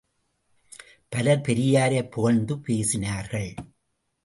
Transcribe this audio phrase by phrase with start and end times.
[1.09, 3.55] பலர் பெரியாரைப் புகழ்ந்து பேசினார்கள்.